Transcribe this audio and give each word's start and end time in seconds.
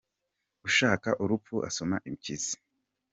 Ushaka 0.67 1.09
urupfu 1.23 1.55
asoma 1.67 1.97
impyisi. 2.09 2.55